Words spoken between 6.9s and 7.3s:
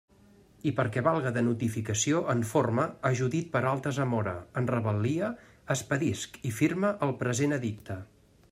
el